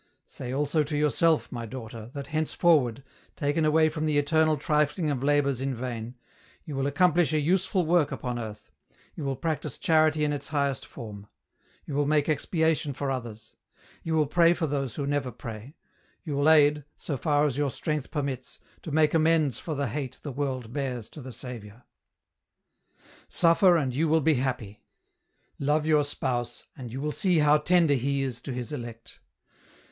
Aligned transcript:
Say 0.25 0.51
also 0.51 0.81
to 0.81 0.97
yourself, 0.97 1.51
my 1.51 1.67
daughter, 1.67 2.09
that, 2.15 2.25
henceforward, 2.33 3.03
taken 3.35 3.65
away 3.65 3.87
from 3.87 4.07
the 4.07 4.17
eternal 4.17 4.57
trifling 4.57 5.11
of 5.11 5.21
labours 5.21 5.61
in 5.61 5.75
vain, 5.75 6.15
you 6.65 6.75
will 6.75 6.87
accomplish 6.87 7.33
a 7.33 7.39
useful 7.39 7.85
work 7.85 8.11
upon 8.11 8.39
earth, 8.39 8.71
you 9.13 9.23
will 9.23 9.35
practise 9.35 9.77
charity 9.77 10.23
in 10.23 10.33
its 10.33 10.47
highest 10.47 10.87
form, 10.87 11.27
you 11.85 11.93
will 11.93 12.07
make 12.07 12.27
expiation 12.27 12.93
for 12.93 13.11
others, 13.11 13.55
you 14.01 14.15
will 14.15 14.25
pray 14.25 14.55
for 14.55 14.65
those 14.65 14.95
who 14.95 15.05
never 15.05 15.31
pray, 15.31 15.75
you 16.23 16.35
will 16.35 16.49
aid, 16.49 16.83
so 16.97 17.15
far 17.15 17.45
as 17.45 17.55
your 17.55 17.69
strength 17.69 18.09
permits, 18.09 18.57
to 18.81 18.89
make 18.89 19.13
amends 19.13 19.59
for 19.59 19.75
the 19.75 19.87
hate 19.89 20.19
the 20.23 20.31
world 20.31 20.73
bears 20.73 21.09
to 21.09 21.21
the 21.21 21.31
Saviour." 21.31 21.83
Suffer 23.41 23.77
and 23.77 23.93
you 23.93 24.07
will 24.07 24.19
be 24.19 24.33
happy; 24.33 24.81
love 25.59 25.85
your 25.85 26.03
spouse, 26.03 26.65
and 26.75 26.91
you 26.91 26.99
will 26.99 27.11
see 27.11 27.37
how 27.37 27.59
tender 27.59 27.93
He 27.93 28.23
is 28.23 28.41
to 28.41 28.51
His 28.51 28.71
elect. 28.71 29.19